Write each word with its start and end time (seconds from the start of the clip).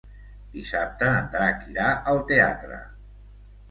Dissabte 0.53 1.11
en 1.19 1.29
Drac 1.37 1.63
irà 1.77 1.93
al 2.15 2.25
teatre. 2.35 2.85